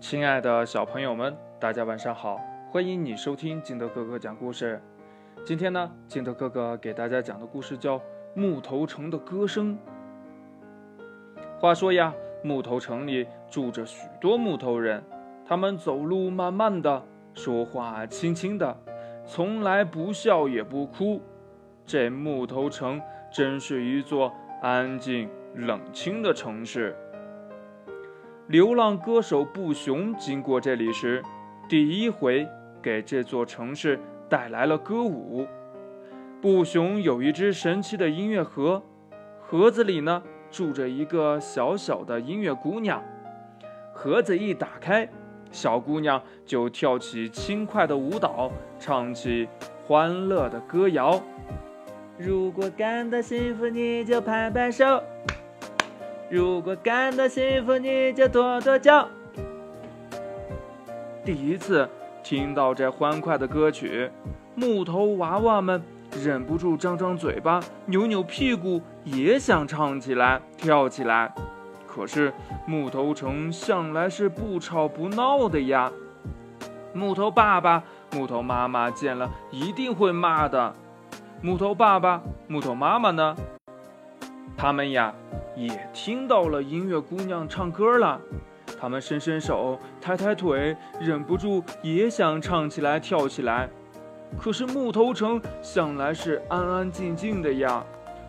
[0.00, 2.40] 亲爱的小朋友们，大家晚上好！
[2.70, 4.80] 欢迎你收听金德哥哥讲故事。
[5.44, 7.98] 今天呢，金德哥哥给大家讲的故事叫
[8.34, 9.78] 《木头城的歌声》。
[11.60, 15.04] 话说呀，木头城里住着许多木头人，
[15.46, 17.04] 他们走路慢慢的，
[17.34, 18.74] 说话轻轻的，
[19.26, 21.20] 从来不笑也不哭。
[21.84, 22.98] 这木头城
[23.30, 24.32] 真是一座
[24.62, 26.96] 安静冷清的城市。
[28.50, 31.22] 流浪歌手布熊经过这里时，
[31.68, 32.48] 第一回
[32.82, 33.96] 给这座城市
[34.28, 35.46] 带来了歌舞。
[36.42, 38.82] 布熊有一只神奇的音乐盒，
[39.40, 43.00] 盒子里呢住着一个小小的音乐姑娘。
[43.94, 45.08] 盒子一打开，
[45.52, 49.48] 小姑娘就跳起轻快的舞蹈，唱起
[49.86, 51.22] 欢乐的歌谣。
[52.18, 55.00] 如果感到幸福，你就拍拍手。
[56.30, 59.08] 如果感到幸福，你就跺跺脚。
[61.24, 61.88] 第一次
[62.22, 64.08] 听到这欢快的歌曲，
[64.54, 65.82] 木头娃娃们
[66.22, 71.34] 忍不住张张嘴巴、扭扭屁股，也想唱起来、跳起来。
[71.84, 72.32] 可是
[72.64, 75.90] 木头城向来是不吵不闹的呀。
[76.92, 80.72] 木头爸爸、木头妈妈见了一定会骂的。
[81.42, 83.36] 木头爸爸、木头妈妈呢？
[84.60, 85.14] 他们呀。
[85.56, 88.20] 也听到了音乐姑娘唱歌了，
[88.80, 93.68] 他们伸伸手，抬抬腿，忍不住也想唱起来，跳起来。
[94.38, 97.84] 可是木头城向来是安安静静的呀，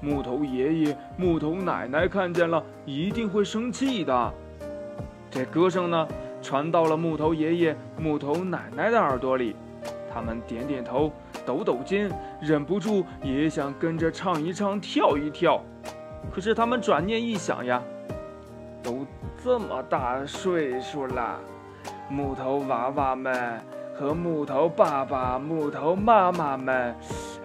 [0.00, 4.34] 木头爷爷、木头奶奶看见了一定会生气的。
[5.30, 6.06] 这歌声呢，
[6.42, 9.56] 传到了木头爷爷、木头奶奶的耳朵里，
[10.12, 11.10] 他们点点头，
[11.44, 12.10] 抖抖肩，
[12.40, 15.60] 忍不住也想跟着唱一唱，跳一跳。
[16.34, 17.82] 可是他们转念一想呀，
[18.82, 19.06] 都
[19.42, 21.40] 这么大岁数了，
[22.10, 23.58] 木头娃娃们
[23.98, 26.94] 和木头爸爸、木头妈妈们，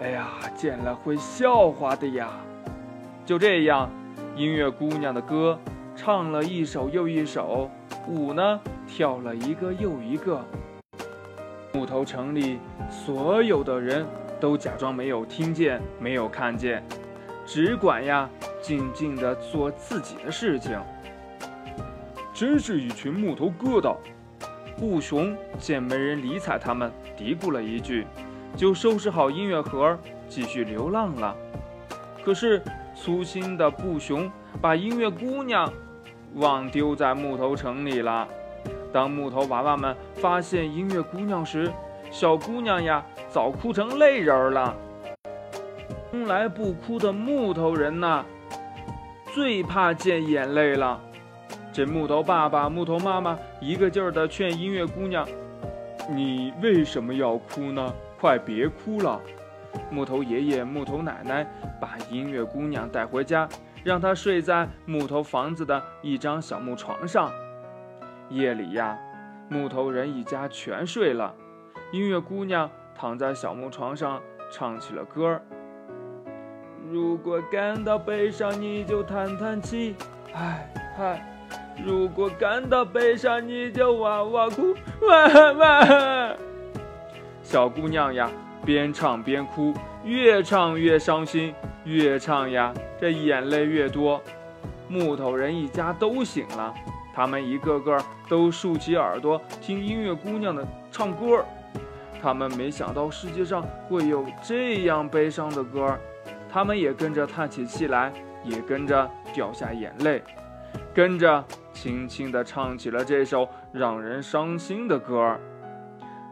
[0.00, 2.28] 哎呀，见了会笑话的呀。
[3.24, 3.88] 就这样，
[4.36, 5.58] 音乐姑娘的歌
[5.96, 7.70] 唱了一首又一首，
[8.06, 10.44] 舞呢跳了一个又一个。
[11.72, 12.58] 木头城里
[12.90, 14.04] 所有的人
[14.38, 16.84] 都假装没有听见、没有看见，
[17.46, 18.28] 只管呀。
[18.62, 20.80] 静静地做自己的事情，
[22.32, 23.94] 真是一群木头疙瘩。
[24.78, 28.06] 布熊见没人理睬他们，嘀咕了一句，
[28.56, 31.36] 就收拾好音乐盒，继续流浪了。
[32.24, 32.62] 可是
[32.94, 34.30] 粗心的布熊
[34.60, 35.70] 把音乐姑娘
[36.36, 38.26] 忘丢在木头城里了。
[38.92, 41.70] 当木头娃娃们发现音乐姑娘时，
[42.10, 44.74] 小姑娘呀，早哭成泪人了。
[46.10, 48.24] 从来不哭的木头人呐！
[49.34, 51.00] 最怕见眼泪了，
[51.72, 55.26] 这木头爸爸、木头妈妈一个劲儿地劝音乐姑娘
[56.14, 57.94] ：“你为什么要哭呢？
[58.20, 59.18] 快别哭了。”
[59.90, 61.46] 木头爷爷、木头奶奶
[61.80, 63.48] 把音乐姑娘带回家，
[63.82, 67.32] 让她睡在木头房子的一张小木床上。
[68.28, 68.98] 夜里呀，
[69.48, 71.34] 木头人一家全睡了，
[71.90, 75.42] 音乐姑娘躺在小木床上唱起了歌儿。
[76.92, 79.96] 如果感到悲伤，你就叹叹气，
[80.34, 81.16] 唉唉；
[81.82, 86.36] 如果感到悲伤，你就哇哇哭，哇哇。
[87.42, 88.30] 小姑娘呀，
[88.62, 89.72] 边唱边哭，
[90.04, 91.54] 越唱越伤心，
[91.84, 94.20] 越唱呀，这眼泪越多。
[94.86, 96.74] 木头人一家都醒了，
[97.14, 97.98] 他们一个个
[98.28, 101.42] 都竖起耳朵听音乐姑娘的唱歌。
[102.20, 105.98] 他们没想到世界上会有这样悲伤的歌。
[106.52, 108.12] 他们也跟着叹起气来，
[108.44, 110.22] 也跟着掉下眼泪，
[110.92, 111.42] 跟着
[111.72, 115.40] 轻轻地唱起了这首让人伤心的歌儿。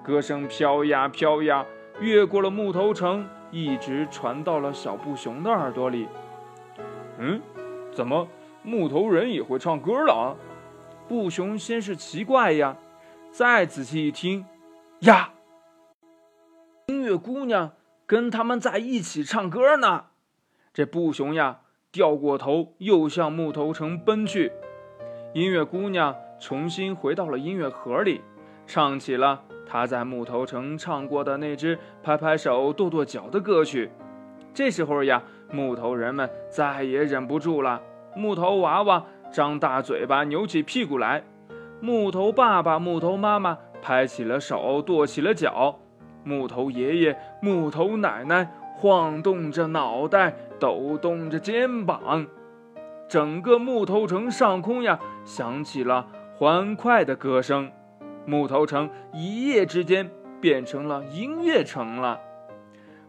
[0.04, 1.64] 歌声飘呀飘呀，
[2.00, 6.06] 越过了木头城，一直传到了小布熊的耳朵里。
[7.18, 7.40] 嗯，
[7.90, 8.28] 怎么
[8.62, 10.36] 木头人也会唱歌了？
[11.08, 12.76] 布熊先是奇怪呀，
[13.30, 14.44] 再仔细一听，
[15.00, 15.30] 呀，
[16.88, 17.72] 音乐姑娘
[18.06, 20.04] 跟他们在一起唱歌呢。
[20.72, 21.58] 这布熊呀，
[21.90, 24.52] 掉过头，又向木头城奔去。
[25.34, 28.20] 音乐姑娘重新回到了音乐盒里，
[28.68, 33.90] 唱起了她在木头城唱过的那支拍拍手、跺跺脚的歌曲。
[34.54, 37.82] 这时候呀，木头人们再也忍不住了，
[38.14, 41.22] 木头娃娃张大嘴巴，扭起屁股来；
[41.80, 45.80] 木头爸爸、木头妈妈拍起了手，跺起了脚；
[46.22, 50.34] 木头爷爷、木头奶奶晃动着脑袋。
[50.60, 52.26] 抖动着肩膀，
[53.08, 56.06] 整个木头城上空呀，响起了
[56.36, 57.72] 欢快的歌声。
[58.26, 62.20] 木头城一夜之间变成了音乐城了。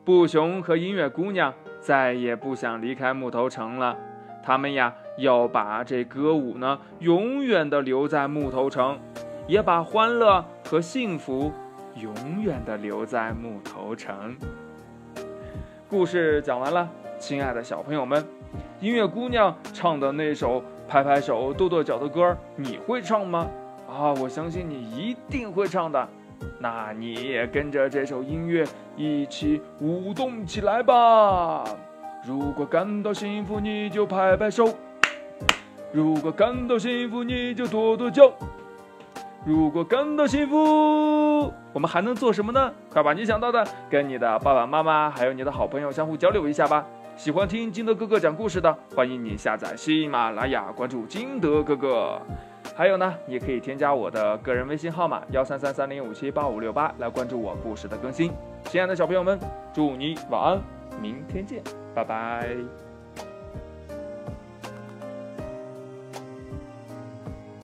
[0.05, 3.97] 布熊和音乐姑娘再也不想离开木头城了，
[4.41, 8.97] 他们呀要把这歌舞呢永远的留在木头城，
[9.45, 11.51] 也把欢乐和幸福
[11.97, 14.37] 永远的留在木头城。
[15.91, 16.89] 故事讲完了，
[17.19, 18.25] 亲爱的小朋友们，
[18.79, 23.45] 音乐姑娘唱的那首拍拍手、跺跺脚的歌，你会唱吗？
[23.89, 26.07] 啊，我相信你一定会唱的。
[26.59, 28.65] 那你也跟着这首音乐
[28.95, 31.65] 一起舞动起来吧！
[32.25, 34.67] 如果感到幸福，你就拍拍手；
[35.91, 38.31] 如果感到幸福，你就跺跺脚；
[39.43, 42.71] 如果感到幸福，我们还能做什么呢？
[42.91, 46.85] 快把你想到的跟你的爸爸妈妈还有你的好朋友相互交流一下吧！
[47.15, 52.21] 喜欢听金德哥哥讲故事的，欢迎你下载喜马拉雅，关注金德哥哥。
[52.75, 58.31] 还有呢，你可以添加我的个人微信号码幺三三三零五七八五六八来关注我故事的更新。
[58.65, 59.39] 亲爱的小朋友们，
[59.73, 60.61] 祝你晚安，
[61.01, 61.63] 明天见，
[61.95, 62.90] 拜拜。